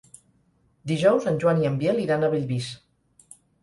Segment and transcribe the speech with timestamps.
[0.93, 2.75] Dijous en Joan i en Biel iran a Bellvís.